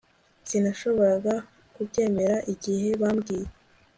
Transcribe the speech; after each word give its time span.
sinashoboraga 0.47 1.35
kubyemera 1.73 2.35
igihe 2.53 2.87
bambwiye 3.01 3.49